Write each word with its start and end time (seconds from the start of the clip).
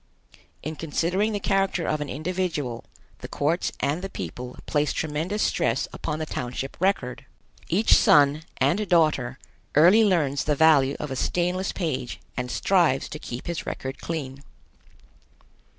In 0.63 0.75
considering 0.77 1.31
the 1.31 1.39
character 1.39 1.85
of 1.85 2.01
an 2.01 2.09
individual, 2.09 2.85
the 3.19 3.27
courts 3.27 3.71
and 3.79 4.01
the 4.01 4.09
people 4.09 4.57
place 4.65 4.93
tremendous 4.93 5.43
stress 5.43 5.87
upon 5.93 6.17
the 6.17 6.25
township 6.25 6.75
record. 6.81 7.27
Each 7.67 7.93
son 7.93 8.41
and 8.57 8.89
daughter 8.89 9.37
early 9.75 10.03
learns 10.03 10.45
the 10.45 10.55
value 10.55 10.95
of 10.99 11.11
a 11.11 11.15
stainless 11.15 11.71
page 11.71 12.19
and 12.35 12.49
strives 12.49 13.07
to 13.09 13.19
keep 13.19 13.45
his 13.45 13.67
record 13.67 13.99
clean. 13.99 14.41